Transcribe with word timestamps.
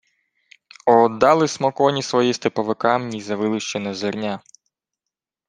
—Оддали 0.85 1.47
смо 1.47 1.71
коні 1.71 2.03
свої 2.03 2.33
степовикам 2.33 3.07
ні 3.09 3.21
за 3.21 3.35
вилущене 3.35 3.93
зерня. 3.93 4.39